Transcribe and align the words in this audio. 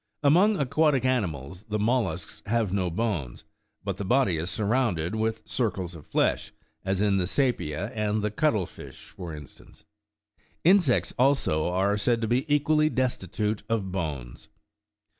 Among 0.23 0.57
aquatic 0.59 1.05
animals, 1.05 1.61
the 1.69 1.77
mollusks 1.77 2.41
have 2.47 2.73
no 2.73 2.89
bones, 2.89 3.43
but 3.83 3.97
the 3.97 4.03
body 4.03 4.37
is 4.37 4.49
surrounded 4.49 5.13
with 5.13 5.43
circles 5.47 5.93
of 5.93 6.07
flesh, 6.07 6.51
as 6.83 7.03
in 7.03 7.17
the 7.17 7.27
seepia 7.27 7.91
and 7.93 8.23
the 8.23 8.31
cuttle 8.31 8.65
fish, 8.65 9.09
for 9.09 9.31
instance; 9.35 9.83
insects, 10.63 11.13
also, 11.19 11.69
are 11.69 11.99
said 11.99 12.19
to 12.21 12.27
be 12.27 12.51
equally 12.51 12.89
destitute 12.89 13.61
of 13.69 13.91
bones. 13.91 14.49